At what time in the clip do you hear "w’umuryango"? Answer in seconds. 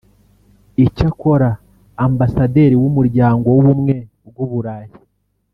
2.83-3.45